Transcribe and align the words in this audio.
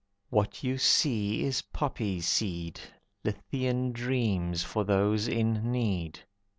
"What 0.31 0.63
you 0.63 0.79
see 0.79 1.43
is 1.43 1.61
poppy 1.61 2.21
seed. 2.21 2.79
Lethean 3.23 3.91
dreams 3.91 4.63
for 4.63 4.83
those 4.83 5.27
in 5.27 5.71
need." 5.71 6.19